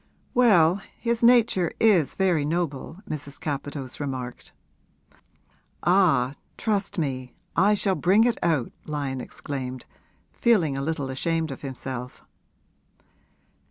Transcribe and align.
'Well, 0.33 0.81
his 0.99 1.21
nature 1.21 1.71
is 1.79 2.15
very 2.15 2.43
noble,' 2.43 3.03
Mrs. 3.07 3.39
Capadose 3.39 3.99
remarked. 3.99 4.51
'Ah, 5.83 6.33
trust 6.57 6.97
me, 6.97 7.35
I 7.55 7.75
shall 7.75 7.93
bring 7.93 8.23
it 8.23 8.39
out!' 8.43 8.71
Lyon 8.87 9.21
exclaimed, 9.21 9.85
feeling 10.33 10.75
a 10.75 10.81
little 10.81 11.11
ashamed 11.11 11.51
of 11.51 11.61
himself. 11.61 12.23